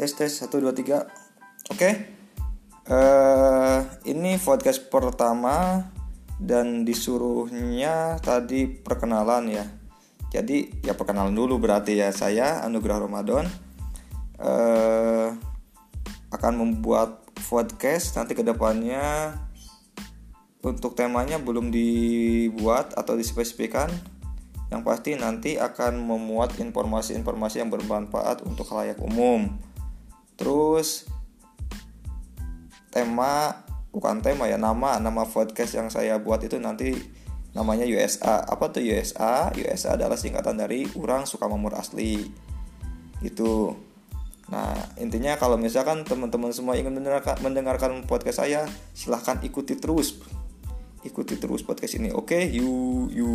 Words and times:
tes 0.00 0.16
tes 0.16 0.32
satu 0.32 0.64
dua 0.64 0.72
tiga. 0.72 1.04
Oke. 1.68 1.92
Eh 2.88 3.78
ini 4.08 4.40
podcast 4.40 4.88
pertama 4.88 5.84
dan 6.40 6.88
disuruhnya 6.88 8.16
tadi 8.24 8.64
perkenalan 8.64 9.52
ya. 9.52 9.68
Jadi 10.32 10.80
ya 10.80 10.96
perkenalan 10.96 11.36
dulu 11.36 11.60
berarti 11.60 12.00
ya. 12.00 12.08
Saya 12.16 12.64
Anugerah 12.64 13.04
Ramadan. 13.04 13.44
Eh 14.40 15.36
akan 16.32 16.52
membuat 16.56 17.28
podcast 17.36 18.16
nanti 18.16 18.32
ke 18.32 18.40
depannya 18.40 19.36
untuk 20.64 20.96
temanya 20.96 21.36
belum 21.36 21.68
dibuat 21.68 22.96
atau 22.96 23.20
dispesifikan. 23.20 23.92
Yang 24.72 24.80
pasti 24.80 25.10
nanti 25.20 25.60
akan 25.60 26.08
memuat 26.08 26.56
informasi-informasi 26.56 27.60
yang 27.60 27.68
bermanfaat 27.68 28.48
untuk 28.48 28.64
halayak 28.72 28.96
umum. 29.04 29.68
Terus 30.40 31.04
tema 32.88 33.60
bukan 33.92 34.24
tema 34.24 34.48
ya 34.48 34.56
nama 34.56 34.98
nama 34.98 35.28
podcast 35.28 35.76
yang 35.76 35.92
saya 35.92 36.16
buat 36.16 36.40
itu 36.40 36.56
nanti 36.56 36.96
namanya 37.52 37.84
USA. 37.84 38.40
Apa 38.48 38.72
tuh 38.72 38.80
USA? 38.80 39.52
USA 39.52 40.00
adalah 40.00 40.16
singkatan 40.16 40.56
dari 40.56 40.88
orang 40.96 41.28
suka 41.28 41.44
memur 41.44 41.76
asli. 41.76 42.24
Gitu. 43.20 43.76
Nah, 44.50 44.74
intinya 44.98 45.38
kalau 45.38 45.54
misalkan 45.54 46.02
teman-teman 46.02 46.50
semua 46.50 46.74
ingin 46.74 46.90
mendengarkan, 46.90 47.38
mendengarkan 47.38 48.02
podcast 48.02 48.42
saya, 48.42 48.66
silahkan 48.96 49.38
ikuti 49.46 49.78
terus. 49.78 50.18
Ikuti 51.06 51.38
terus 51.38 51.62
podcast 51.62 52.00
ini. 52.00 52.10
Oke, 52.10 52.34
okay? 52.34 52.42
you 52.50 53.06
you 53.14 53.28